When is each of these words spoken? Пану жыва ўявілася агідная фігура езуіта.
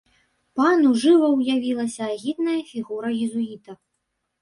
Пану 0.59 0.93
жыва 1.03 1.29
ўявілася 1.35 2.01
агідная 2.15 2.59
фігура 2.73 3.09
езуіта. 3.25 3.71